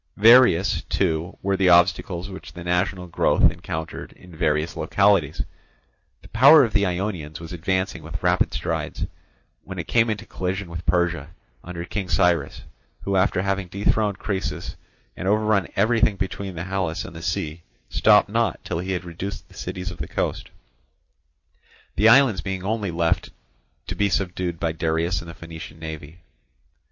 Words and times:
Various, 0.17 0.81
too, 0.89 1.37
were 1.43 1.55
the 1.55 1.69
obstacles 1.69 2.27
which 2.27 2.53
the 2.53 2.63
national 2.63 3.05
growth 3.05 3.51
encountered 3.51 4.13
in 4.13 4.35
various 4.35 4.75
localities. 4.75 5.43
The 6.23 6.27
power 6.29 6.63
of 6.63 6.73
the 6.73 6.87
Ionians 6.87 7.39
was 7.39 7.53
advancing 7.53 8.01
with 8.01 8.23
rapid 8.23 8.51
strides, 8.51 9.05
when 9.63 9.77
it 9.77 9.87
came 9.87 10.09
into 10.09 10.25
collision 10.25 10.71
with 10.71 10.87
Persia, 10.87 11.29
under 11.63 11.85
King 11.85 12.09
Cyrus, 12.09 12.63
who, 13.01 13.15
after 13.15 13.43
having 13.43 13.67
dethroned 13.67 14.17
Croesus 14.17 14.75
and 15.15 15.27
overrun 15.27 15.67
everything 15.75 16.15
between 16.15 16.55
the 16.55 16.63
Halys 16.65 17.05
and 17.05 17.15
the 17.15 17.21
sea, 17.21 17.61
stopped 17.87 18.27
not 18.27 18.59
till 18.65 18.79
he 18.79 18.93
had 18.93 19.05
reduced 19.05 19.47
the 19.49 19.53
cities 19.53 19.91
of 19.91 19.99
the 19.99 20.07
coast; 20.07 20.49
the 21.95 22.09
islands 22.09 22.41
being 22.41 22.63
only 22.63 22.89
left 22.89 23.29
to 23.85 23.93
be 23.95 24.09
subdued 24.09 24.59
by 24.59 24.71
Darius 24.71 25.21
and 25.21 25.29
the 25.29 25.35
Phoenician 25.35 25.77
navy. 25.77 26.21